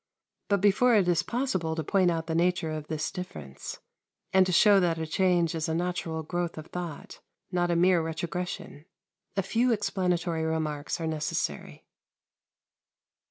But 0.47 0.61
before 0.61 0.95
it 0.95 1.07
is 1.07 1.21
possible 1.21 1.75
to 1.75 1.83
point 1.83 2.09
out 2.09 2.25
the 2.25 2.33
nature 2.33 2.71
of 2.71 2.87
this 2.87 3.11
difference, 3.11 3.81
and 4.33 4.47
to 4.47 4.51
show 4.51 4.79
that 4.79 4.97
the 4.97 5.05
change 5.05 5.53
is 5.53 5.69
a 5.69 5.75
natural 5.75 6.23
growth 6.23 6.57
of 6.57 6.65
thought, 6.69 7.19
not 7.51 7.69
a 7.69 7.75
mere 7.75 8.01
retrogression, 8.01 8.85
a 9.37 9.43
few 9.43 9.71
explanatory 9.71 10.43
remarks 10.43 10.99
are 10.99 11.05
necessary. 11.05 11.85